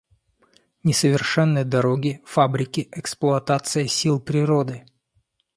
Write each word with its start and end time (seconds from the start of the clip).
Несовершенны 0.83 1.63
дороги, 1.63 2.23
фабрики, 2.25 2.89
эксплуатация 2.91 3.85
сил 3.85 4.19
природы. 4.19 4.83